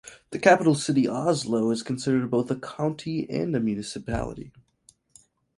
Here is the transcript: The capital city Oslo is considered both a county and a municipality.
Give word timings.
The 0.31 0.39
capital 0.39 0.73
city 0.73 1.07
Oslo 1.07 1.69
is 1.69 1.83
considered 1.83 2.31
both 2.31 2.49
a 2.49 2.55
county 2.59 3.29
and 3.29 3.55
a 3.55 3.59
municipality. 3.59 4.51